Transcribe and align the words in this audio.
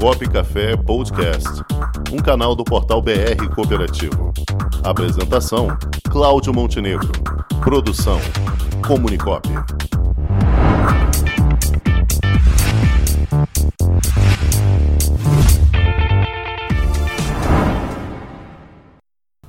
Comunicop 0.00 0.28
Café 0.30 0.76
Podcast, 0.76 1.48
um 2.12 2.18
canal 2.18 2.54
do 2.54 2.64
portal 2.64 3.00
BR 3.00 3.48
Cooperativo. 3.54 4.32
Apresentação: 4.82 5.68
Cláudio 6.10 6.52
Montenegro. 6.52 7.10
Produção: 7.62 8.18
Comunicop. 8.86 9.48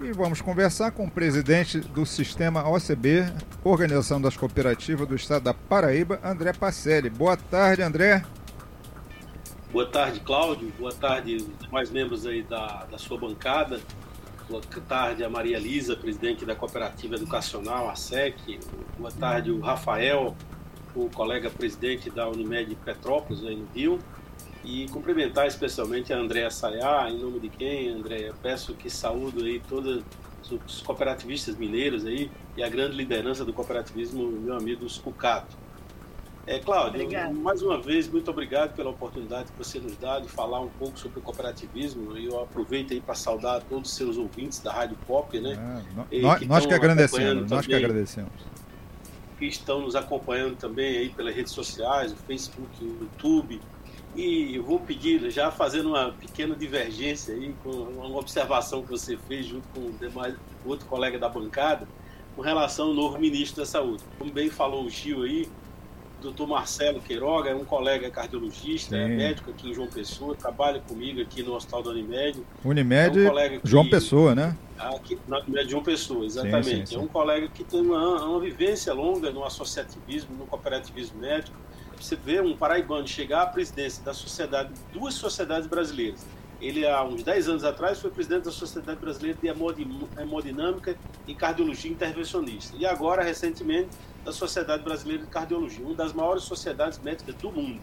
E 0.02 0.12
vamos 0.14 0.41
conversar 0.41 0.91
com 0.91 1.05
o 1.05 1.12
presidente 1.12 1.80
do 1.80 2.05
sistema 2.05 2.68
OCB, 2.70 3.25
Organização 3.64 4.21
das 4.21 4.38
Cooperativas 4.38 5.07
do 5.07 5.16
Estado 5.16 5.43
da 5.43 5.54
Paraíba, 5.54 6.20
André 6.23 6.54
Pacelli. 6.54 7.09
Boa 7.09 7.36
tarde, 7.36 7.82
André. 7.82 8.23
Boa 9.76 9.86
tarde, 9.86 10.21
Cláudio. 10.21 10.71
Boa 10.80 10.94
tarde, 10.94 11.46
mais 11.70 11.92
membros 11.92 12.25
aí 12.25 12.42
da, 12.42 12.86
da 12.89 12.97
sua 12.97 13.18
bancada. 13.18 13.82
Boa 14.50 14.61
tarde 14.88 15.21
a 15.21 15.29
Maria 15.29 15.60
Lisa, 15.60 15.97
presidente 15.97 16.46
da 16.46 16.56
Cooperativa 16.56 17.16
Educacional, 17.16 17.89
a 17.89 17.93
SEC. 17.93 18.57
Boa 18.97 19.11
tarde, 19.11 19.52
o 19.52 19.60
Rafael, 19.60 20.33
o 20.96 21.10
colega 21.10 21.50
presidente 21.50 22.10
da 22.10 22.25
Unimed 22.25 22.74
Petrópolis, 22.86 23.43
aí 23.43 23.57
no 23.57 23.68
Rio. 23.75 24.00
E 24.64 24.88
cumprimentar 24.88 25.46
especialmente 25.46 26.14
a 26.14 26.19
Andréa 26.19 26.50
Sayá, 26.50 27.10
em 27.11 27.19
nome 27.19 27.42
de 27.42 27.50
quem, 27.50 27.89
André? 27.89 28.32
Peço 28.42 28.75
que 28.75 28.89
saúdo 28.89 29.44
aí 29.44 29.61
todos 29.68 30.02
os 30.50 30.82
cooperativistas 30.83 31.57
mineiros 31.57 32.05
aí 32.05 32.31
e 32.55 32.64
a 32.64 32.69
grande 32.69 32.95
liderança 32.95 33.44
do 33.44 33.52
cooperativismo, 33.52 34.25
meu 34.25 34.55
amigo 34.55 34.88
Scucato. 34.88 35.64
É, 36.47 36.59
Cláudio, 36.59 37.02
Obrigada. 37.02 37.33
mais 37.33 37.61
uma 37.63 37.81
vez, 37.81 38.08
muito 38.08 38.30
obrigado 38.30 38.75
pela 38.75 38.91
oportunidade 38.91 39.52
que 39.52 39.58
você 39.58 39.80
nos 39.80 39.97
dá 39.97 40.19
de 40.19 40.27
falar 40.27 40.61
um 40.61 40.69
pouco 40.69 40.97
sobre 40.99 41.19
o 41.19 41.21
cooperativismo. 41.21 42.16
Eu 42.16 42.44
aproveito 42.44 42.94
aí 42.94 43.02
para 43.02 43.15
saudar 43.15 43.63
todos 43.63 43.89
os 43.89 43.95
seus 43.95 44.15
ouvintes 44.17 44.59
da 44.59 44.71
Rádio 44.71 44.95
Pop, 45.07 45.39
né? 45.39 45.83
É, 46.11 46.21
nós, 46.21 46.39
que, 46.39 46.45
nós 46.45 46.65
que 46.65 46.73
agradecemos, 46.73 47.49
nós 47.49 47.65
que 47.65 47.73
agradecemos. 47.73 48.31
Que 49.39 49.47
estão 49.47 49.81
nos 49.81 49.95
acompanhando 49.95 50.55
também 50.55 50.97
aí 50.97 51.09
pelas 51.09 51.35
redes 51.35 51.52
sociais, 51.52 52.11
o 52.11 52.15
Facebook, 52.15 52.69
o 52.80 52.97
YouTube, 53.02 53.59
e 54.15 54.55
eu 54.55 54.63
vou 54.63 54.80
pedir, 54.80 55.30
já 55.31 55.52
fazendo 55.52 55.89
uma 55.89 56.11
pequena 56.11 56.55
divergência 56.55 57.33
aí, 57.33 57.55
com 57.63 57.71
uma 57.71 58.17
observação 58.17 58.83
que 58.83 58.89
você 58.89 59.17
fez 59.27 59.47
junto 59.47 59.67
com 59.69 59.81
o 59.81 59.91
demais, 59.93 60.35
outro 60.63 60.85
colega 60.85 61.17
da 61.17 61.27
bancada, 61.27 61.87
com 62.35 62.41
relação 62.41 62.87
ao 62.87 62.93
novo 62.93 63.19
ministro 63.19 63.61
da 63.61 63.65
Saúde. 63.65 64.03
Como 64.17 64.31
bem 64.31 64.49
falou 64.49 64.85
o 64.85 64.89
Gil 64.89 65.23
aí, 65.23 65.49
doutor 66.21 66.47
Marcelo 66.47 66.99
Queiroga 67.02 67.49
é 67.49 67.55
um 67.55 67.66
colega 67.66 68.09
cardiologista, 68.09 68.95
é 68.95 69.05
Sim. 69.05 69.13
é 69.13 69.16
médico 69.16 69.52
aqui 69.52 69.69
em 69.69 69.73
João 69.73 69.88
Pessoa, 69.88 70.35
trabalha 70.35 70.80
comigo 70.80 71.21
aqui 71.21 71.44
no 71.44 71.53
Hospital 71.53 71.83
da 71.83 71.89
Unimed. 71.91 72.41
Unimed, 72.63 73.25
é 73.25 73.31
um 73.31 73.59
que, 73.59 73.67
João 73.67 73.89
Pessoa, 73.89 74.36
né? 74.36 74.58
Aqui, 74.77 75.17
na 75.27 75.39
Unimed 75.39 75.69
João 75.69 75.83
Pessoa, 75.83 76.25
exatamente. 76.25 76.66
Sim, 76.66 76.86
sim, 76.86 76.95
é 76.95 76.99
um 76.99 77.08
colega 77.08 77.47
que 77.47 77.63
tem 77.63 77.81
uma, 77.81 78.25
uma 78.25 78.39
vivência 78.39 78.93
longa 78.93 79.31
no 79.31 79.43
associativismo, 79.43 80.36
no 80.36 80.45
cooperativismo 80.45 81.19
médico, 81.19 81.58
você 81.99 82.16
vê 82.16 82.41
um 82.41 82.55
paraibano 82.55 83.08
chegar 83.08 83.43
à 83.43 83.45
presidência 83.47 84.03
da 84.03 84.13
sociedade, 84.13 84.73
duas 84.91 85.13
sociedades 85.13 85.67
brasileiras. 85.67 86.25
Ele, 86.66 86.88
há 86.88 87.03
uns 87.03 87.21
10 87.21 87.49
anos 87.49 87.63
atrás, 87.63 87.99
foi 87.99 88.09
presidente 88.09 88.45
da 88.45 88.52
Sociedade 88.52 88.99
Brasileira 88.99 89.38
de 89.39 89.47
Hemodinâmica 89.47 90.97
e 91.27 91.35
Cardiologia 91.35 91.91
Intervencionista. 91.91 92.75
E 92.75 92.85
agora, 92.85 93.21
recentemente, 93.21 93.89
da 94.23 94.31
Sociedade 94.31 94.83
Brasileira 94.83 95.23
de 95.23 95.30
Cardiologia, 95.30 95.86
uma 95.86 95.93
das 95.93 96.11
maiores 96.11 96.43
sociedades 96.43 96.97
médicas 96.99 97.36
do 97.36 97.52
mundo. 97.52 97.80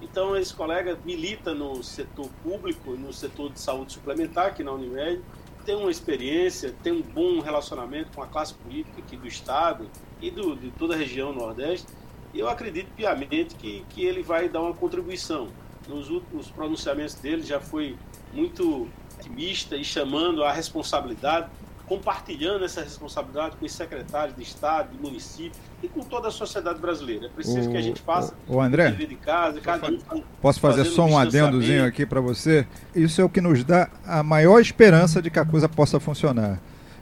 Então, 0.00 0.36
esse 0.36 0.54
colega 0.54 0.96
milita 1.04 1.52
no 1.52 1.82
setor 1.82 2.28
público, 2.44 2.92
no 2.92 3.12
setor 3.12 3.50
de 3.50 3.60
saúde 3.60 3.92
suplementar, 3.92 4.46
aqui 4.46 4.62
na 4.62 4.72
Unimed, 4.72 5.20
tem 5.64 5.74
uma 5.74 5.90
experiência, 5.90 6.72
tem 6.82 6.92
um 6.92 7.02
bom 7.02 7.40
relacionamento 7.40 8.12
com 8.14 8.22
a 8.22 8.26
classe 8.26 8.54
política 8.54 9.00
aqui 9.00 9.16
do 9.16 9.26
Estado 9.26 9.88
e 10.20 10.30
do, 10.30 10.54
de 10.54 10.70
toda 10.70 10.94
a 10.94 10.96
região 10.96 11.32
Nordeste 11.32 11.86
e 12.34 12.40
eu 12.40 12.48
acredito 12.48 12.88
piamente 12.96 13.54
que, 13.56 13.84
que 13.90 14.04
ele 14.04 14.22
vai 14.22 14.48
dar 14.48 14.62
uma 14.62 14.74
contribuição. 14.74 15.48
Nos 15.86 16.08
últimos 16.08 16.50
pronunciamentos 16.50 17.14
dele 17.16 17.42
já 17.42 17.60
foi 17.60 17.96
muito 18.32 18.88
otimista 19.18 19.76
e 19.76 19.84
chamando 19.84 20.42
a 20.42 20.52
responsabilidade, 20.52 21.48
compartilhando 21.86 22.64
essa 22.64 22.82
responsabilidade 22.82 23.56
com 23.56 23.66
os 23.66 23.72
secretários 23.72 24.36
de 24.36 24.42
Estado, 24.42 24.96
de 24.96 25.02
município 25.02 25.52
e 25.82 25.88
com 25.88 26.00
toda 26.00 26.28
a 26.28 26.30
sociedade 26.30 26.80
brasileira. 26.80 27.26
É 27.26 27.28
preciso 27.28 27.68
o, 27.68 27.72
que 27.72 27.76
a 27.76 27.82
gente 27.82 28.00
faça 28.00 28.34
o, 28.48 28.60
André, 28.60 28.88
o 28.90 28.96
de 28.96 29.14
casa, 29.16 29.60
cada 29.60 29.88
um 29.88 30.22
Posso 30.40 30.60
fazer 30.60 30.84
só 30.84 31.04
um 31.04 31.18
adendozinho 31.18 31.84
aqui 31.84 32.06
para 32.06 32.20
você? 32.20 32.66
Isso 32.94 33.20
é 33.20 33.24
o 33.24 33.28
que 33.28 33.40
nos 33.40 33.62
dá 33.64 33.90
a 34.04 34.22
maior 34.22 34.60
esperança 34.60 35.20
de 35.20 35.30
que 35.30 35.38
a 35.38 35.44
coisa 35.44 35.68
possa 35.68 36.00
funcionar. 36.00 36.60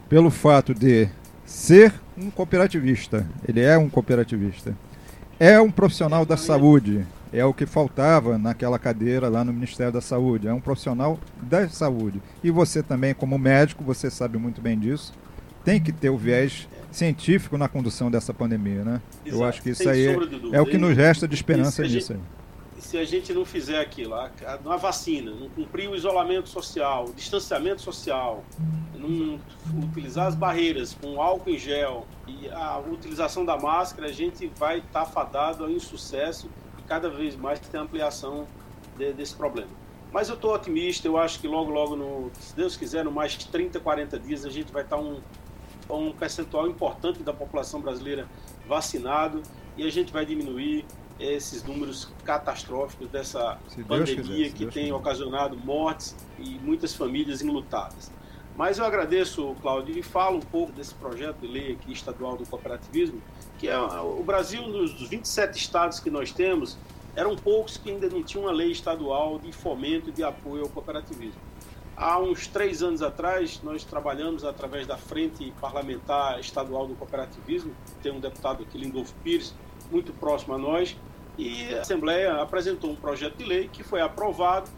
Pelo 0.08 0.30
fato 0.30 0.74
de 0.74 1.08
ser 1.44 1.94
um 2.19 2.30
cooperativista. 2.30 3.26
Ele 3.46 3.60
é 3.60 3.78
um 3.78 3.88
cooperativista 3.88 4.74
é 5.40 5.58
um 5.58 5.70
profissional 5.70 6.26
da 6.26 6.36
saúde. 6.36 7.06
É 7.32 7.44
o 7.44 7.54
que 7.54 7.64
faltava 7.64 8.36
naquela 8.36 8.78
cadeira 8.78 9.28
lá 9.28 9.44
no 9.44 9.52
Ministério 9.52 9.92
da 9.92 10.00
Saúde. 10.00 10.48
É 10.48 10.52
um 10.52 10.60
profissional 10.60 11.18
da 11.41 11.68
saúde. 11.68 12.20
E 12.42 12.50
você 12.50 12.82
também, 12.82 13.14
como 13.14 13.38
médico, 13.38 13.84
você 13.84 14.10
sabe 14.10 14.36
muito 14.36 14.60
bem 14.60 14.78
disso, 14.78 15.12
tem 15.64 15.80
que 15.80 15.92
ter 15.92 16.10
o 16.10 16.16
viés 16.16 16.69
científico 16.90 17.56
na 17.56 17.69
condução 17.69 18.10
dessa 18.10 18.34
pandemia, 18.34 18.82
né? 18.82 19.00
Exato. 19.24 19.42
Eu 19.42 19.48
acho 19.48 19.62
que 19.62 19.70
isso 19.70 19.84
Sem 19.84 19.92
aí 19.92 20.06
é, 20.52 20.60
o 20.60 20.66
que 20.66 20.76
nos 20.76 20.96
resta 20.96 21.28
de 21.28 21.34
esperança 21.34 21.82
nisso 21.82 22.14
aí 22.14 22.20
se 22.80 22.96
a 22.96 23.04
gente 23.04 23.32
não 23.32 23.44
fizer 23.44 23.78
aquilo, 23.78 24.14
a, 24.14 24.30
a, 24.46 24.76
vacina, 24.76 25.30
não 25.32 25.48
cumprir 25.50 25.88
o 25.88 25.94
isolamento 25.94 26.48
social, 26.48 27.04
o 27.04 27.12
distanciamento 27.12 27.82
social, 27.82 28.42
não 28.94 29.38
utilizar 29.84 30.26
as 30.26 30.34
barreiras 30.34 30.94
com 30.94 31.20
álcool 31.20 31.50
em 31.50 31.58
gel 31.58 32.06
e 32.26 32.48
a 32.48 32.78
utilização 32.78 33.44
da 33.44 33.56
máscara, 33.56 34.08
a 34.08 34.12
gente 34.12 34.50
vai 34.56 34.78
estar 34.78 35.04
tá 35.04 35.06
fadado 35.06 35.64
ao 35.64 35.70
insucesso 35.70 36.48
cada 36.90 37.08
vez 37.08 37.36
mais 37.36 37.60
ter 37.60 37.78
ampliação 37.78 38.48
de, 38.98 39.12
desse 39.12 39.36
problema. 39.36 39.70
Mas 40.12 40.28
eu 40.28 40.34
estou 40.34 40.52
otimista, 40.52 41.06
eu 41.06 41.16
acho 41.16 41.38
que 41.38 41.46
logo, 41.46 41.70
logo, 41.70 41.94
no, 41.94 42.32
se 42.34 42.54
Deus 42.56 42.76
quiser, 42.76 43.04
no 43.04 43.12
mais 43.12 43.36
30, 43.36 43.78
40 43.78 44.18
dias, 44.18 44.44
a 44.44 44.50
gente 44.50 44.72
vai 44.72 44.82
estar 44.82 44.96
tá 44.96 45.02
um, 45.02 45.20
um 45.88 46.12
percentual 46.12 46.66
importante 46.66 47.22
da 47.22 47.32
população 47.32 47.80
brasileira 47.80 48.26
vacinado 48.66 49.40
e 49.76 49.86
a 49.86 49.90
gente 49.90 50.12
vai 50.12 50.26
diminuir 50.26 50.84
esses 51.20 51.62
números 51.62 52.12
catastróficos 52.24 53.08
dessa 53.08 53.56
pandemia 53.86 54.16
quiser, 54.16 54.52
que 54.52 54.66
tem 54.66 54.84
quiser. 54.86 54.92
ocasionado 54.92 55.56
mortes 55.56 56.16
e 56.40 56.58
muitas 56.58 56.92
famílias 56.92 57.40
enlutadas. 57.40 58.10
Mas 58.56 58.78
eu 58.78 58.84
agradeço, 58.84 59.56
Cláudio, 59.62 59.99
e 59.99 60.03
falo 60.03 60.38
um 60.38 60.43
pouco 60.43 60.72
desse 60.72 60.94
projeto 60.94 61.38
de 61.38 61.47
lei 61.47 61.72
aqui 61.72 61.93
estadual 61.93 62.37
do 62.37 62.47
cooperativismo, 62.47 63.22
que 63.59 63.69
é 63.69 63.78
o 63.78 64.22
Brasil, 64.22 64.66
nos 64.69 65.09
27 65.09 65.56
estados 65.56 65.99
que 65.99 66.11
nós 66.11 66.33
temos, 66.33 66.77
eram 67.16 67.34
poucos 67.37 67.77
que 67.77 67.91
ainda 67.91 68.09
não 68.09 68.22
tinham 68.22 68.44
uma 68.44 68.53
lei 68.53 68.71
estadual 68.71 69.38
de 69.38 69.53
fomento 69.53 70.11
e 70.11 70.12
de 70.12 70.22
apoio 70.22 70.65
ao 70.65 70.69
cooperativismo. 70.69 71.41
Há 71.97 72.19
uns 72.19 72.47
três 72.47 72.83
anos 72.83 73.03
atrás, 73.03 73.61
nós 73.62 73.84
trabalhamos 73.84 74.43
através 74.43 74.87
da 74.87 74.97
Frente 74.97 75.53
Parlamentar 75.61 76.41
Estadual 76.41 76.87
do 76.87 76.94
Cooperativismo, 76.94 77.75
tem 78.03 78.11
um 78.11 78.21
deputado 78.21 78.62
aqui, 78.62 78.78
Lindolfo 78.78 79.15
Pires, 79.22 79.55
muito 79.91 80.11
próximo 80.15 80.55
a 80.55 80.59
nós, 80.59 80.97
e 81.37 81.75
a 81.75 81.82
Assembleia 81.82 82.41
apresentou 82.41 82.91
um 82.91 82.97
projeto 82.97 83.37
de 83.37 83.44
lei 83.44 83.69
que 83.69 83.82
foi 83.82 84.00
aprovado, 84.00 84.71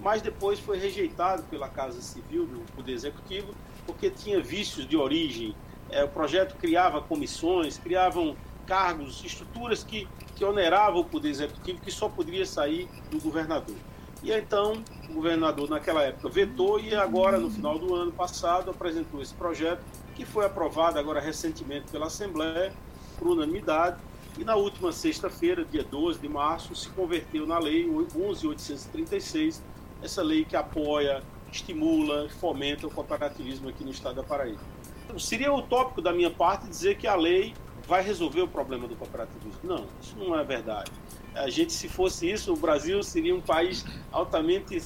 mas 0.00 0.22
depois 0.22 0.58
foi 0.58 0.78
rejeitado 0.78 1.42
pela 1.44 1.68
Casa 1.68 2.00
Civil 2.00 2.46
do 2.46 2.60
Poder 2.72 2.92
Executivo, 2.92 3.54
porque 3.86 4.10
tinha 4.10 4.40
vícios 4.40 4.86
de 4.86 4.96
origem. 4.96 5.54
É, 5.90 6.04
o 6.04 6.08
projeto 6.08 6.56
criava 6.56 7.00
comissões, 7.00 7.78
criavam 7.78 8.36
cargos, 8.66 9.24
estruturas 9.24 9.82
que, 9.82 10.06
que 10.36 10.44
oneravam 10.44 11.00
o 11.00 11.04
Poder 11.04 11.30
Executivo, 11.30 11.80
que 11.80 11.90
só 11.90 12.08
poderia 12.08 12.44
sair 12.44 12.88
do 13.10 13.18
governador. 13.20 13.76
E 14.22 14.32
então, 14.32 14.82
o 15.08 15.14
governador, 15.14 15.70
naquela 15.70 16.02
época, 16.02 16.28
vetou 16.28 16.78
e 16.80 16.94
agora, 16.94 17.38
no 17.38 17.48
final 17.48 17.78
do 17.78 17.94
ano 17.94 18.12
passado, 18.12 18.70
apresentou 18.70 19.22
esse 19.22 19.32
projeto, 19.32 19.80
que 20.14 20.24
foi 20.24 20.44
aprovado 20.44 20.98
agora 20.98 21.20
recentemente 21.20 21.90
pela 21.90 22.06
Assembleia, 22.06 22.72
por 23.16 23.28
unanimidade, 23.28 23.96
e 24.38 24.44
na 24.44 24.54
última 24.54 24.92
sexta-feira, 24.92 25.64
dia 25.64 25.82
12 25.82 26.20
de 26.20 26.28
março, 26.28 26.74
se 26.74 26.88
converteu 26.90 27.44
na 27.44 27.58
lei 27.58 27.88
11.836, 27.88 29.60
essa 30.02 30.22
lei 30.22 30.44
que 30.44 30.56
apoia, 30.56 31.22
estimula, 31.50 32.28
fomenta 32.40 32.86
o 32.86 32.90
cooperativismo 32.90 33.68
aqui 33.68 33.84
no 33.84 33.90
estado 33.90 34.16
da 34.16 34.22
Paraíba. 34.22 34.60
Então, 35.04 35.18
seria 35.18 35.52
utópico 35.52 36.02
da 36.02 36.12
minha 36.12 36.30
parte 36.30 36.68
dizer 36.68 36.96
que 36.96 37.06
a 37.06 37.14
lei 37.14 37.54
vai 37.86 38.02
resolver 38.02 38.42
o 38.42 38.48
problema 38.48 38.86
do 38.86 38.94
cooperativismo. 38.94 39.60
Não, 39.64 39.86
isso 40.00 40.14
não 40.18 40.38
é 40.38 40.44
verdade. 40.44 40.92
A 41.34 41.48
gente, 41.48 41.72
se 41.72 41.88
fosse 41.88 42.30
isso, 42.30 42.52
o 42.52 42.56
Brasil 42.56 43.02
seria 43.02 43.34
um 43.34 43.40
país 43.40 43.84
altamente 44.12 44.78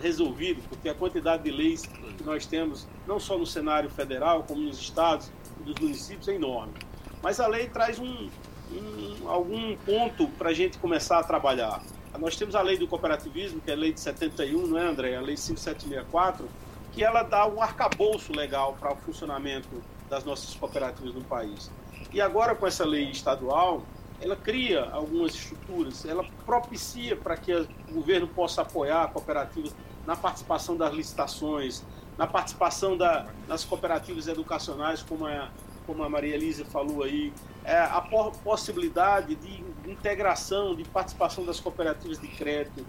resolvido, 0.00 0.60
porque 0.68 0.88
a 0.88 0.94
quantidade 0.94 1.44
de 1.44 1.50
leis 1.50 1.82
que 1.82 2.24
nós 2.24 2.46
temos, 2.46 2.88
não 3.06 3.20
só 3.20 3.38
no 3.38 3.46
cenário 3.46 3.88
federal, 3.88 4.42
como 4.42 4.60
nos 4.60 4.80
estados 4.80 5.30
e 5.60 5.64
dos 5.64 5.74
municípios, 5.80 6.26
é 6.28 6.34
enorme. 6.34 6.74
Mas 7.22 7.38
a 7.38 7.46
lei 7.46 7.68
traz 7.68 7.98
um, 7.98 8.28
um, 8.72 9.28
algum 9.28 9.76
ponto 9.76 10.26
para 10.30 10.50
a 10.50 10.52
gente 10.52 10.78
começar 10.78 11.18
a 11.18 11.22
trabalhar. 11.22 11.82
Nós 12.18 12.34
temos 12.34 12.56
a 12.56 12.62
lei 12.62 12.76
do 12.76 12.88
cooperativismo, 12.88 13.60
que 13.60 13.70
é 13.70 13.74
a 13.74 13.76
lei 13.76 13.92
de 13.92 14.00
71, 14.00 14.66
não 14.66 14.78
é, 14.78 14.88
André? 14.88 15.14
A 15.14 15.20
lei 15.20 15.36
5764, 15.36 16.48
que 16.92 17.04
ela 17.04 17.22
dá 17.22 17.46
um 17.46 17.62
arcabouço 17.62 18.32
legal 18.32 18.76
para 18.78 18.92
o 18.92 18.96
funcionamento 18.96 19.68
das 20.10 20.24
nossas 20.24 20.52
cooperativas 20.54 21.14
no 21.14 21.22
país. 21.22 21.70
E 22.12 22.20
agora, 22.20 22.56
com 22.56 22.66
essa 22.66 22.84
lei 22.84 23.08
estadual, 23.10 23.84
ela 24.20 24.34
cria 24.34 24.90
algumas 24.90 25.32
estruturas, 25.32 26.04
ela 26.04 26.24
propicia 26.44 27.14
para 27.14 27.36
que 27.36 27.54
o 27.54 27.68
governo 27.92 28.26
possa 28.26 28.62
apoiar 28.62 29.06
cooperativas 29.12 29.72
na 30.04 30.16
participação 30.16 30.76
das 30.76 30.92
licitações, 30.92 31.84
na 32.16 32.26
participação 32.26 32.96
da, 32.96 33.26
nas 33.46 33.64
cooperativas 33.64 34.26
educacionais, 34.26 35.02
como 35.02 35.24
a, 35.24 35.50
como 35.86 36.02
a 36.02 36.08
Maria 36.08 36.34
Elisa 36.34 36.64
falou 36.64 37.04
aí, 37.04 37.32
é, 37.64 37.78
a 37.78 38.00
possibilidade 38.42 39.36
de 39.36 39.62
integração, 39.90 40.74
de 40.74 40.84
participação 40.84 41.44
das 41.44 41.60
cooperativas 41.60 42.18
de 42.18 42.28
crédito, 42.28 42.84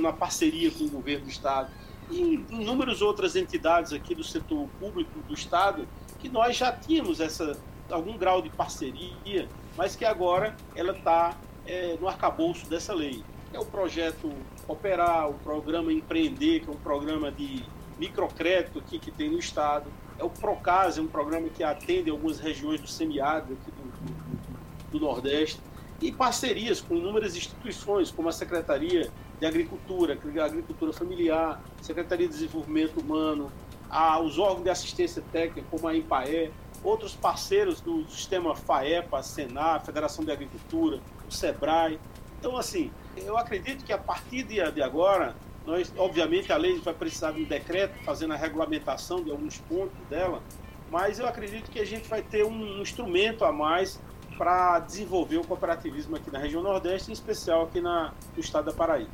na 0.00 0.12
parceria 0.12 0.70
com 0.70 0.84
o 0.84 0.90
governo 0.90 1.24
do 1.24 1.30
Estado, 1.30 1.70
e 2.10 2.44
inúmeras 2.50 3.02
outras 3.02 3.36
entidades 3.36 3.92
aqui 3.92 4.14
do 4.14 4.22
setor 4.22 4.68
público 4.78 5.18
do 5.20 5.34
Estado, 5.34 5.86
que 6.18 6.28
nós 6.28 6.56
já 6.56 6.72
tínhamos 6.72 7.20
essa, 7.20 7.58
algum 7.90 8.16
grau 8.16 8.40
de 8.40 8.50
parceria, 8.50 9.48
mas 9.76 9.96
que 9.96 10.04
agora 10.04 10.56
ela 10.74 10.92
está 10.92 11.36
é, 11.66 11.96
no 12.00 12.08
arcabouço 12.08 12.68
dessa 12.68 12.94
lei. 12.94 13.22
É 13.52 13.58
o 13.58 13.64
projeto 13.64 14.32
Operar, 14.68 15.30
o 15.30 15.34
programa 15.34 15.92
Empreender, 15.92 16.60
que 16.60 16.68
é 16.68 16.72
um 16.72 16.76
programa 16.76 17.30
de 17.30 17.64
microcrédito 17.98 18.78
aqui 18.78 18.98
que 18.98 19.10
tem 19.10 19.30
no 19.30 19.38
estado. 19.38 19.90
É 20.18 20.24
o 20.24 20.30
Procase, 20.30 20.98
é 20.98 21.02
um 21.02 21.06
programa 21.06 21.48
que 21.48 21.62
atende 21.62 22.10
algumas 22.10 22.38
regiões 22.38 22.80
do 22.80 22.88
semiárido 22.88 23.52
aqui 23.52 23.70
do, 23.70 23.82
do, 23.82 24.98
do 24.98 25.00
Nordeste. 25.00 25.60
E 26.00 26.12
parcerias 26.12 26.80
com 26.80 26.94
inúmeras 26.94 27.34
instituições, 27.36 28.10
como 28.10 28.28
a 28.28 28.32
Secretaria 28.32 29.10
de 29.40 29.46
Agricultura, 29.46 30.18
Agricultura 30.44 30.92
Familiar, 30.92 31.62
Secretaria 31.80 32.26
de 32.26 32.34
Desenvolvimento 32.34 33.00
Humano, 33.00 33.50
a, 33.88 34.20
os 34.20 34.38
órgãos 34.38 34.64
de 34.64 34.70
assistência 34.70 35.22
técnica, 35.32 35.66
como 35.70 35.88
a 35.88 35.96
EMPAE, 35.96 36.52
outros 36.82 37.14
parceiros 37.14 37.80
do 37.80 38.08
sistema 38.08 38.54
FAEPA, 38.54 39.22
Senar, 39.22 39.84
Federação 39.84 40.24
de 40.24 40.30
Agricultura, 40.30 41.00
o 41.26 41.32
SEBRAE. 41.32 41.98
Então, 42.38 42.56
assim, 42.56 42.90
eu 43.16 43.36
acredito 43.36 43.84
que 43.84 43.92
a 43.92 43.98
partir 43.98 44.42
de 44.42 44.82
agora, 44.82 45.34
nós, 45.66 45.92
obviamente, 45.96 46.52
a 46.52 46.56
lei 46.56 46.78
vai 46.80 46.94
precisar 46.94 47.32
de 47.32 47.42
um 47.42 47.44
decreto 47.44 47.98
fazendo 48.04 48.34
a 48.34 48.36
regulamentação 48.36 49.22
de 49.22 49.30
alguns 49.30 49.58
pontos 49.58 49.96
dela, 50.08 50.42
mas 50.90 51.18
eu 51.18 51.26
acredito 51.26 51.70
que 51.70 51.80
a 51.80 51.86
gente 51.86 52.08
vai 52.08 52.22
ter 52.22 52.44
um 52.44 52.80
instrumento 52.80 53.44
a 53.44 53.50
mais 53.50 54.00
para 54.36 54.80
desenvolver 54.80 55.38
o 55.38 55.44
cooperativismo 55.44 56.16
aqui 56.16 56.30
na 56.30 56.38
região 56.38 56.62
Nordeste, 56.62 57.10
em 57.10 57.12
especial 57.12 57.64
aqui 57.64 57.80
na, 57.80 58.12
no 58.34 58.40
estado 58.40 58.66
da 58.66 58.72
Paraíba. 58.72 59.10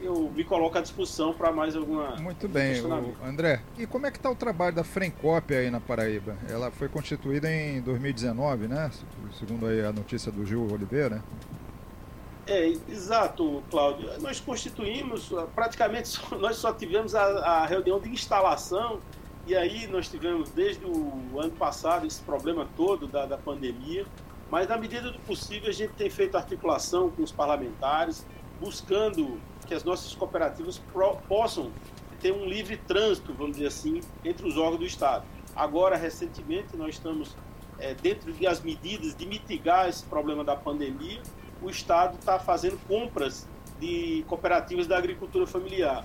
Eu 0.00 0.30
me 0.34 0.44
coloco 0.44 0.78
à 0.78 0.80
disposição 0.80 1.34
para 1.34 1.50
mais 1.50 1.74
alguma. 1.74 2.14
Muito 2.16 2.48
bem, 2.48 2.80
André. 3.24 3.62
E 3.76 3.84
como 3.84 4.06
é 4.06 4.12
que 4.12 4.16
está 4.16 4.30
o 4.30 4.34
trabalho 4.34 4.76
da 4.76 4.84
Frencop 4.84 5.52
aí 5.52 5.70
na 5.70 5.80
Paraíba? 5.80 6.36
Ela 6.48 6.70
foi 6.70 6.88
constituída 6.88 7.50
em 7.50 7.80
2019, 7.80 8.68
né? 8.68 8.92
Segundo 9.36 9.66
a 9.66 9.92
notícia 9.92 10.30
do 10.30 10.46
Gil 10.46 10.72
Oliveira. 10.72 11.22
É, 12.48 12.66
exato, 12.88 13.62
Cláudio. 13.70 14.08
Nós 14.22 14.40
constituímos, 14.40 15.30
praticamente, 15.54 16.08
só, 16.08 16.36
nós 16.38 16.56
só 16.56 16.72
tivemos 16.72 17.14
a, 17.14 17.22
a, 17.22 17.66
reunião 17.66 18.00
de 18.00 18.08
instalação, 18.08 19.00
e 19.46 19.54
aí 19.54 19.86
nós 19.86 20.08
tivemos 20.08 20.48
desde 20.50 20.82
o 20.86 21.38
ano 21.38 21.52
passado 21.52 22.06
esse 22.06 22.22
problema 22.22 22.66
todo 22.74 23.06
da, 23.06 23.26
da 23.26 23.36
pandemia, 23.36 24.06
mas 24.50 24.68
na 24.68 24.76
medida 24.76 25.10
do 25.10 25.18
possível 25.20 25.68
a 25.68 25.72
gente 25.72 25.92
tem 25.94 26.08
feito 26.08 26.36
articulação 26.36 27.10
com 27.10 27.22
os 27.22 27.32
parlamentares, 27.32 28.26
buscando 28.60 29.40
que 29.66 29.74
as 29.74 29.84
nossas 29.84 30.14
cooperativas 30.14 30.78
pro, 30.92 31.16
possam 31.28 31.70
ter 32.20 32.32
um 32.32 32.46
livre 32.46 32.76
trânsito, 32.76 33.32
vamos 33.32 33.56
dizer 33.56 33.68
assim, 33.68 34.00
entre 34.24 34.46
os 34.46 34.56
órgãos 34.56 34.78
do 34.78 34.86
Estado. 34.86 35.24
Agora, 35.54 35.96
recentemente, 35.96 36.76
nós 36.76 36.94
estamos 36.94 37.36
é, 37.78 37.94
dentro 37.94 38.32
das 38.32 38.60
medidas 38.60 39.14
de 39.14 39.26
mitigar 39.26 39.88
esse 39.88 40.04
problema 40.04 40.42
da 40.42 40.56
pandemia, 40.56 41.22
o 41.62 41.70
Estado 41.70 42.16
está 42.18 42.38
fazendo 42.38 42.78
compras 42.86 43.46
de 43.78 44.24
cooperativas 44.26 44.86
da 44.86 44.96
agricultura 44.96 45.46
familiar. 45.46 46.04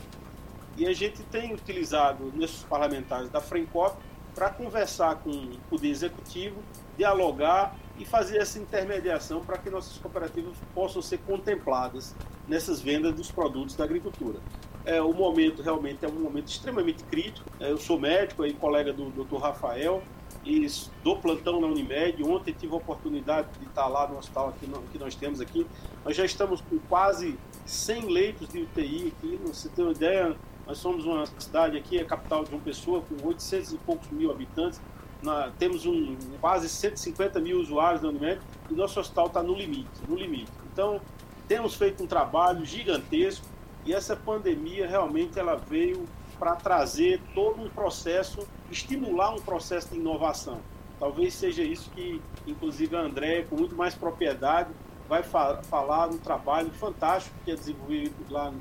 E 0.75 0.85
a 0.85 0.93
gente 0.93 1.21
tem 1.23 1.53
utilizado 1.53 2.31
nesses 2.35 2.63
parlamentares 2.63 3.29
da 3.29 3.39
Frencop 3.39 3.97
para 4.33 4.49
conversar 4.49 5.15
com 5.15 5.29
o 5.29 5.57
Poder 5.69 5.89
Executivo, 5.89 6.61
dialogar 6.97 7.75
e 7.97 8.05
fazer 8.05 8.37
essa 8.37 8.59
intermediação 8.59 9.41
para 9.41 9.57
que 9.57 9.69
nossas 9.69 9.97
cooperativas 9.97 10.55
possam 10.73 11.01
ser 11.01 11.19
contempladas 11.19 12.15
nessas 12.47 12.81
vendas 12.81 13.13
dos 13.13 13.31
produtos 13.31 13.75
da 13.75 13.83
agricultura. 13.83 14.39
É, 14.85 15.01
o 15.01 15.13
momento 15.13 15.61
realmente 15.61 16.03
é 16.03 16.07
um 16.07 16.19
momento 16.19 16.47
extremamente 16.47 17.03
crítico. 17.05 17.49
É, 17.59 17.71
eu 17.71 17.77
sou 17.77 17.99
médico 17.99 18.45
e 18.45 18.53
colega 18.53 18.91
do 18.91 19.09
Dr. 19.11 19.37
Rafael, 19.37 20.03
e 20.45 20.67
do 21.03 21.15
plantão 21.17 21.59
na 21.59 21.67
Unimed. 21.67 22.23
Ontem 22.23 22.53
tive 22.53 22.73
a 22.73 22.77
oportunidade 22.77 23.47
de 23.59 23.65
estar 23.65 23.87
lá 23.87 24.07
no 24.07 24.17
hospital 24.17 24.53
que 24.91 24.97
nós 24.97 25.15
temos 25.15 25.39
aqui. 25.39 25.65
Nós 26.03 26.15
já 26.15 26.25
estamos 26.25 26.61
com 26.61 26.77
quase 26.89 27.37
100 27.65 28.09
leitos 28.09 28.49
de 28.49 28.61
UTI 28.61 29.13
aqui. 29.15 29.39
Você 29.45 29.69
tem 29.69 29.85
uma 29.85 29.93
ideia, 29.93 30.35
nós 30.65 30.77
somos 30.77 31.05
uma 31.05 31.25
cidade 31.25 31.77
aqui, 31.77 31.99
a 31.99 32.05
capital 32.05 32.43
de 32.43 32.51
uma 32.51 32.61
pessoa, 32.61 33.01
com 33.01 33.27
800 33.27 33.73
e 33.73 33.77
poucos 33.79 34.09
mil 34.09 34.31
habitantes. 34.31 34.81
Na, 35.21 35.51
temos 35.57 35.85
um, 35.85 36.17
quase 36.41 36.67
150 36.67 37.39
mil 37.39 37.59
usuários 37.59 38.01
da 38.01 38.09
Unimed 38.09 38.41
e 38.69 38.73
nosso 38.73 38.99
hospital 38.99 39.27
está 39.27 39.41
no 39.41 39.53
limite, 39.53 40.01
no 40.07 40.15
limite. 40.15 40.51
Então, 40.71 40.99
temos 41.47 41.75
feito 41.75 42.03
um 42.03 42.07
trabalho 42.07 42.65
gigantesco 42.65 43.45
e 43.85 43.93
essa 43.93 44.15
pandemia 44.15 44.87
realmente 44.87 45.37
ela 45.39 45.55
veio 45.55 46.07
para 46.39 46.55
trazer 46.55 47.21
todo 47.33 47.61
um 47.61 47.69
processo, 47.69 48.47
estimular 48.69 49.33
um 49.33 49.39
processo 49.39 49.89
de 49.89 49.99
inovação. 49.99 50.59
Talvez 50.99 51.33
seja 51.33 51.63
isso 51.63 51.89
que, 51.91 52.21
inclusive, 52.47 52.95
a 52.95 53.01
André, 53.01 53.43
com 53.43 53.55
muito 53.55 53.75
mais 53.75 53.95
propriedade, 53.95 54.69
vai 55.07 55.21
fa 55.21 55.61
falar 55.63 56.07
no 56.07 56.17
trabalho 56.17 56.71
fantástico 56.71 57.35
que 57.43 57.51
é 57.51 57.55
desenvolvido 57.55 58.13
lá 58.29 58.53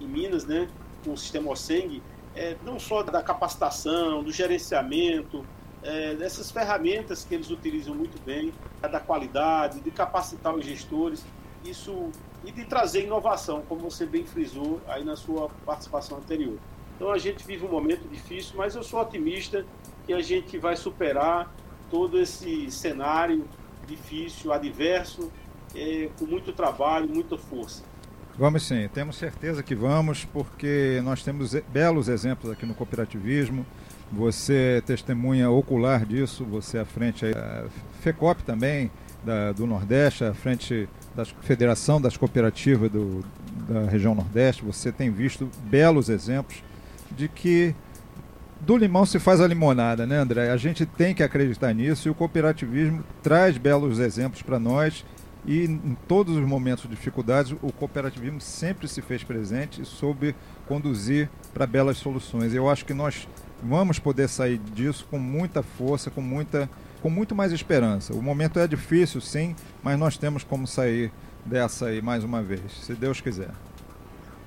em 0.00 0.06
Minas, 0.06 0.44
né, 0.44 0.68
com 1.04 1.12
o 1.12 1.16
sistema 1.16 1.50
OSENG, 1.50 2.02
é, 2.34 2.56
não 2.64 2.78
só 2.78 3.02
da 3.02 3.22
capacitação, 3.22 4.22
do 4.22 4.32
gerenciamento, 4.32 5.44
é, 5.82 6.14
dessas 6.14 6.50
ferramentas 6.50 7.24
que 7.24 7.34
eles 7.34 7.50
utilizam 7.50 7.94
muito 7.94 8.20
bem, 8.24 8.52
da 8.80 9.00
qualidade, 9.00 9.80
de 9.80 9.90
capacitar 9.90 10.54
os 10.54 10.64
gestores, 10.64 11.24
isso 11.64 12.10
e 12.44 12.50
de 12.50 12.64
trazer 12.64 13.04
inovação, 13.04 13.62
como 13.68 13.82
você 13.82 14.06
bem 14.06 14.24
frisou 14.24 14.80
aí 14.88 15.04
na 15.04 15.16
sua 15.16 15.50
participação 15.66 16.18
anterior. 16.18 16.58
Então 16.96 17.10
a 17.10 17.18
gente 17.18 17.44
vive 17.46 17.66
um 17.66 17.70
momento 17.70 18.08
difícil, 18.08 18.54
mas 18.56 18.74
eu 18.74 18.82
sou 18.82 19.00
otimista 19.00 19.64
que 20.06 20.12
a 20.12 20.22
gente 20.22 20.58
vai 20.58 20.76
superar 20.76 21.52
todo 21.90 22.18
esse 22.18 22.70
cenário 22.70 23.46
difícil, 23.86 24.52
adverso, 24.52 25.30
é, 25.74 26.08
com 26.18 26.26
muito 26.26 26.52
trabalho, 26.52 27.08
muita 27.08 27.36
força. 27.36 27.82
Vamos 28.40 28.62
sim, 28.62 28.88
temos 28.94 29.16
certeza 29.16 29.62
que 29.62 29.74
vamos, 29.74 30.24
porque 30.24 30.98
nós 31.04 31.22
temos 31.22 31.54
belos 31.70 32.08
exemplos 32.08 32.50
aqui 32.50 32.64
no 32.64 32.72
cooperativismo. 32.72 33.66
Você 34.10 34.78
é 34.78 34.80
testemunha 34.80 35.50
ocular 35.50 36.06
disso, 36.06 36.42
você 36.46 36.78
é 36.78 36.80
à 36.80 36.86
frente 36.86 37.30
da 37.30 37.66
FECOP 38.00 38.42
também, 38.42 38.90
da, 39.22 39.52
do 39.52 39.66
Nordeste, 39.66 40.24
à 40.24 40.32
frente 40.32 40.88
da 41.14 41.26
Federação 41.26 42.00
das 42.00 42.16
Cooperativas 42.16 42.90
do, 42.90 43.22
da 43.68 43.84
região 43.84 44.14
Nordeste, 44.14 44.64
você 44.64 44.90
tem 44.90 45.10
visto 45.10 45.50
belos 45.64 46.08
exemplos 46.08 46.62
de 47.10 47.28
que 47.28 47.74
do 48.58 48.74
limão 48.74 49.04
se 49.04 49.18
faz 49.18 49.42
a 49.42 49.46
limonada, 49.46 50.06
né, 50.06 50.16
André? 50.16 50.50
A 50.50 50.56
gente 50.56 50.86
tem 50.86 51.14
que 51.14 51.22
acreditar 51.22 51.74
nisso 51.74 52.08
e 52.08 52.10
o 52.10 52.14
cooperativismo 52.14 53.04
traz 53.22 53.58
belos 53.58 53.98
exemplos 53.98 54.40
para 54.40 54.58
nós. 54.58 55.04
E 55.46 55.64
em 55.64 55.96
todos 56.06 56.36
os 56.36 56.44
momentos 56.44 56.84
de 56.84 56.90
dificuldades, 56.90 57.52
o 57.62 57.72
cooperativismo 57.72 58.40
sempre 58.40 58.86
se 58.86 59.00
fez 59.00 59.24
presente 59.24 59.80
e 59.80 59.84
soube 59.84 60.34
conduzir 60.66 61.30
para 61.54 61.66
belas 61.66 61.96
soluções. 61.96 62.54
Eu 62.54 62.68
acho 62.68 62.84
que 62.84 62.92
nós 62.92 63.26
vamos 63.62 63.98
poder 63.98 64.28
sair 64.28 64.58
disso 64.58 65.06
com 65.10 65.18
muita 65.18 65.62
força, 65.62 66.10
com 66.10 66.20
muita 66.20 66.68
com 67.00 67.08
muito 67.08 67.34
mais 67.34 67.50
esperança. 67.50 68.12
O 68.12 68.22
momento 68.22 68.58
é 68.58 68.66
difícil, 68.66 69.22
sim, 69.22 69.56
mas 69.82 69.98
nós 69.98 70.18
temos 70.18 70.44
como 70.44 70.66
sair 70.66 71.10
dessa 71.46 71.86
aí 71.86 72.02
mais 72.02 72.22
uma 72.24 72.42
vez, 72.42 72.72
se 72.72 72.94
Deus 72.94 73.22
quiser. 73.22 73.50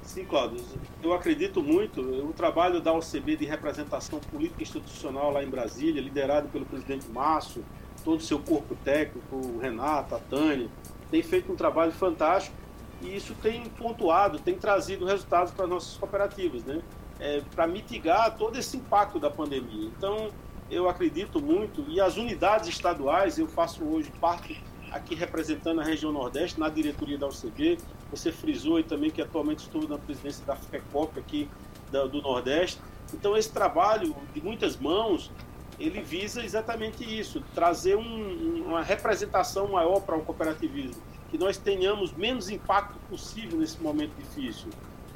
Sim, 0.04 0.26
Cláudio. 0.26 0.64
Eu 1.02 1.14
acredito 1.14 1.64
muito. 1.64 2.02
O 2.02 2.34
trabalho 2.34 2.82
da 2.82 2.94
OCB 2.94 3.38
de 3.38 3.46
representação 3.46 4.20
política 4.20 4.62
institucional 4.62 5.32
lá 5.32 5.44
em 5.44 5.50
Brasília, 5.50 6.02
liderado 6.02 6.50
pelo 6.50 6.66
presidente 6.66 7.08
Márcio, 7.10 7.64
todo 8.04 8.20
o 8.20 8.24
seu 8.24 8.40
corpo 8.40 8.76
técnico, 8.84 9.36
o 9.36 9.60
Renato, 9.60 10.16
a 10.16 10.20
Tânia, 10.20 10.68
tem 11.10 11.22
feito 11.22 11.52
um 11.52 11.56
trabalho 11.56 11.92
fantástico 11.92 12.56
e 13.02 13.16
isso 13.16 13.36
tem 13.42 13.66
pontuado, 13.66 14.40
tem 14.40 14.56
trazido 14.56 15.06
resultados 15.06 15.52
para 15.54 15.68
nossas 15.68 15.98
cooperativas, 15.98 16.64
né? 16.64 16.82
É, 17.20 17.42
para 17.54 17.68
mitigar 17.68 18.36
todo 18.38 18.58
esse 18.58 18.78
impacto 18.78 19.20
da 19.20 19.30
pandemia. 19.30 19.86
Então, 19.98 20.30
eu 20.70 20.90
acredito 20.90 21.42
muito, 21.42 21.86
e 21.88 22.02
as 22.02 22.18
unidades 22.18 22.68
estaduais, 22.68 23.38
eu 23.38 23.48
faço 23.48 23.84
hoje 23.84 24.12
parte 24.20 24.62
aqui 24.92 25.16
representando 25.16 25.82
a 25.82 25.84
região 25.84 26.12
Nordeste, 26.12 26.60
na 26.60 26.70
diretoria 26.70 27.18
da 27.18 27.28
UCB, 27.28 27.78
você 28.12 28.32
frisou 28.32 28.80
e 28.80 28.84
também 28.84 29.10
que 29.10 29.22
atualmente 29.22 29.60
estou 29.60 29.88
na 29.88 29.98
presidência 29.98 30.46
da 30.46 30.56
FECOP 30.56 31.20
aqui 31.20 31.50
do 31.92 32.22
Nordeste. 32.22 32.80
Então 33.14 33.36
esse 33.36 33.52
trabalho 33.52 34.16
de 34.34 34.42
muitas 34.42 34.78
mãos, 34.78 35.32
ele 35.80 36.02
visa 36.02 36.44
exatamente 36.44 37.04
isso, 37.04 37.44
trazer 37.54 37.96
um, 37.96 38.64
uma 38.68 38.82
representação 38.82 39.68
maior 39.68 40.02
para 40.02 40.16
o 40.16 40.22
cooperativismo, 40.22 41.02
que 41.30 41.38
nós 41.38 41.58
tenhamos 41.58 42.14
menos 42.14 42.50
impacto 42.50 42.98
possível 43.10 43.60
nesse 43.60 43.82
momento 43.82 44.14
difícil. 44.16 44.70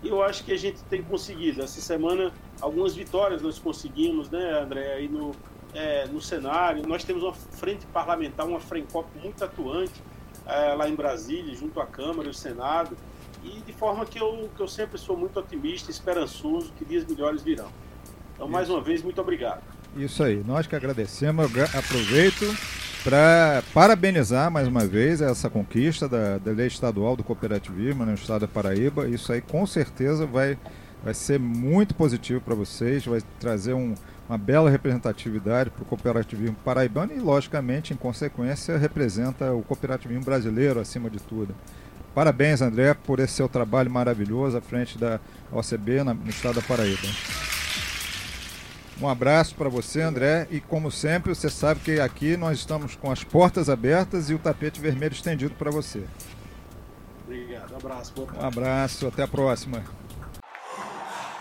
E 0.04 0.10
eu 0.10 0.22
acho 0.22 0.44
que 0.44 0.52
a 0.52 0.58
gente 0.58 0.84
tem 0.84 1.02
conseguido. 1.02 1.62
Essa 1.62 1.82
semana, 1.82 2.32
algumas 2.62 2.96
vitórias 2.96 3.42
nós 3.42 3.58
conseguimos, 3.58 4.30
né, 4.30 4.60
André, 4.60 4.94
aí 4.94 5.08
no, 5.08 5.32
é, 5.74 6.08
no 6.08 6.22
cenário. 6.22 6.88
Nós 6.88 7.04
temos 7.04 7.24
uma 7.24 7.34
frente 7.34 7.86
parlamentar, 7.88 8.46
uma 8.46 8.60
FRENCOP 8.60 9.08
muito 9.22 9.44
atuante 9.44 10.02
é, 10.46 10.74
lá 10.74 10.88
em 10.88 10.96
Brasília, 10.96 11.54
junto 11.56 11.80
à 11.80 11.86
Câmara 11.86 12.28
e 12.28 12.32
o 12.32 12.34
Senado. 12.34 12.96
E 13.44 13.62
de 13.62 13.74
forma 13.74 14.06
que 14.06 14.20
eu, 14.20 14.50
que 14.56 14.62
eu 14.62 14.68
sempre 14.68 14.98
sou 14.98 15.18
muito 15.18 15.40
otimista, 15.40 15.90
esperançoso, 15.90 16.72
que 16.74 16.86
dias 16.86 17.06
melhores 17.06 17.42
virão. 17.42 17.70
Então, 18.34 18.48
mais 18.48 18.70
uma 18.70 18.82
vez, 18.82 19.02
muito 19.02 19.20
obrigado. 19.20 19.64
Isso 19.98 20.22
aí, 20.22 20.44
nós 20.46 20.68
que 20.68 20.76
agradecemos. 20.76 21.50
Aproveito 21.74 22.56
para 23.04 23.64
parabenizar 23.74 24.52
mais 24.52 24.68
uma 24.68 24.86
vez 24.86 25.22
essa 25.22 25.50
conquista 25.50 26.08
da, 26.08 26.38
da 26.38 26.52
lei 26.52 26.68
estadual 26.68 27.16
do 27.16 27.24
cooperativismo 27.24 28.06
no 28.06 28.14
estado 28.14 28.42
da 28.42 28.48
Paraíba. 28.48 29.08
Isso 29.08 29.34
aí 29.34 29.42
com 29.42 29.66
certeza 29.66 30.26
vai, 30.28 30.56
vai 31.04 31.16
ser 31.16 31.40
muito 31.40 31.96
positivo 31.96 32.40
para 32.42 32.54
vocês, 32.54 33.06
vai 33.06 33.22
trazer 33.40 33.74
um, 33.74 33.96
uma 34.30 34.38
bela 34.38 34.70
representatividade 34.70 35.72
para 35.72 35.82
o 35.82 35.86
cooperativismo 35.86 36.56
paraibano 36.64 37.14
e, 37.14 37.20
logicamente, 37.20 37.92
em 37.92 37.98
consequência, 37.98 38.78
representa 38.78 39.52
o 39.52 39.64
cooperativismo 39.64 40.24
brasileiro 40.24 40.80
acima 40.80 41.10
de 41.10 41.20
tudo. 41.20 41.56
Parabéns, 42.14 42.62
André, 42.62 42.94
por 42.94 43.20
esse 43.20 43.34
seu 43.34 43.50
trabalho 43.50 43.90
maravilhoso 43.90 44.58
à 44.58 44.62
frente 44.62 44.96
da 44.98 45.20
OCB 45.52 46.04
no 46.04 46.30
estado 46.30 46.56
da 46.56 46.62
Paraíba. 46.62 47.08
Um 49.00 49.08
abraço 49.08 49.54
para 49.54 49.70
você, 49.70 50.02
André, 50.02 50.48
e 50.50 50.60
como 50.60 50.92
sempre, 50.92 51.34
você 51.34 51.50
sabe 51.50 51.82
que 51.82 52.00
aqui 52.00 52.36
nós 52.36 52.58
estamos 52.58 52.96
com 52.96 53.12
as 53.12 53.24
portas 53.24 53.70
abertas 53.70 54.30
e 54.30 54.34
o 54.34 54.40
tapete 54.40 54.82
vermelho 54.82 55.14
estendido 55.14 55.54
para 55.54 55.70
você. 55.70 56.04
Obrigado, 57.24 57.74
um 57.74 57.78
abraço. 57.78 58.14
Um 58.42 58.46
abraço, 58.46 59.08
até 59.08 59.24
a 59.24 59.28
próxima. 59.28 59.84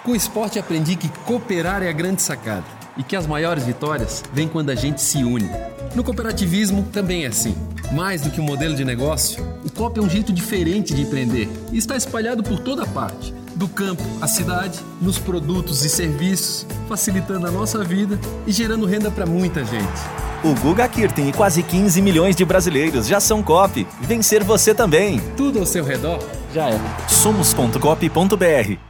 Com 0.04 0.12
o 0.12 0.16
esporte 0.16 0.58
aprendi 0.58 0.96
que 0.96 1.08
cooperar 1.08 1.82
é 1.82 1.88
a 1.88 1.92
grande 1.92 2.20
sacada 2.20 2.66
e 2.96 3.02
que 3.02 3.16
as 3.16 3.26
maiores 3.26 3.64
vitórias 3.64 4.22
vêm 4.32 4.48
quando 4.48 4.70
a 4.70 4.74
gente 4.74 5.00
se 5.00 5.24
une. 5.24 5.48
No 5.94 6.04
cooperativismo 6.04 6.84
também 6.92 7.24
é 7.24 7.28
assim. 7.28 7.56
Mais 7.92 8.20
do 8.20 8.30
que 8.30 8.40
um 8.40 8.44
modelo 8.44 8.74
de 8.74 8.84
negócio, 8.84 9.42
o 9.64 9.70
COP 9.70 9.98
é 9.98 10.02
um 10.02 10.10
jeito 10.10 10.32
diferente 10.32 10.94
de 10.94 11.02
empreender 11.02 11.48
e 11.72 11.78
está 11.78 11.96
espalhado 11.96 12.42
por 12.42 12.58
toda 12.58 12.86
parte 12.86 13.32
do 13.56 13.66
campo 13.66 14.02
à 14.20 14.28
cidade, 14.28 14.78
nos 15.00 15.18
produtos 15.18 15.84
e 15.84 15.88
serviços, 15.88 16.66
facilitando 16.88 17.46
a 17.46 17.50
nossa 17.50 17.82
vida 17.82 18.20
e 18.46 18.52
gerando 18.52 18.86
renda 18.86 19.10
para 19.10 19.26
muita 19.26 19.64
gente. 19.64 20.00
O 20.44 20.54
Guga 20.60 20.86
Kirten 20.86 21.30
e 21.30 21.32
quase 21.32 21.62
15 21.62 22.00
milhões 22.02 22.36
de 22.36 22.44
brasileiros 22.44 23.06
já 23.06 23.18
são 23.18 23.42
COP. 23.42 23.86
Vencer 24.02 24.44
você 24.44 24.74
também. 24.74 25.18
Tudo 25.36 25.58
ao 25.58 25.66
seu 25.66 25.82
redor 25.82 26.22
já 26.54 26.68
é. 26.68 26.80
Somos.cop.br 27.08 28.85